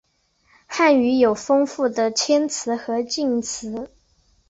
[0.65, 3.87] 汉语有丰富的谦辞和敬辞。